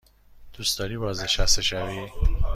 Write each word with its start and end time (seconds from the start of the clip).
دوست 0.53 0.79
داری 0.79 0.97
بازنشسته 0.97 1.61
شوی؟ 1.61 2.07